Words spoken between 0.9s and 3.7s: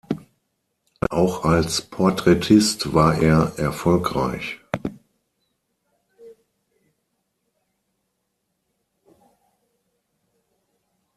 Auch als Porträtist war er